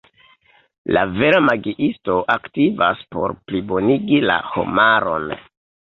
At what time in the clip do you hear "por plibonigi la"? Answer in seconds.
3.15-4.43